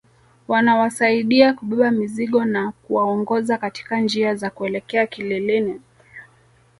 Wanawasaidia 0.47 1.53
kubeba 1.53 1.91
mizigo 1.91 2.45
na 2.45 2.71
kuwaongoza 2.71 3.57
katika 3.57 3.99
njia 4.01 4.35
za 4.35 4.49
kuelekea 4.49 5.07
kileleni 5.07 5.79